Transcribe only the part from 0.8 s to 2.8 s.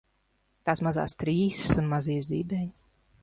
mazās trīsas un mazie zibeņi.